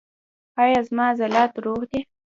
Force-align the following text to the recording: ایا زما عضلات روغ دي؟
ایا 0.61 0.79
زما 0.87 1.03
عضلات 1.13 1.51
روغ 1.65 1.81
دي؟ 1.91 1.99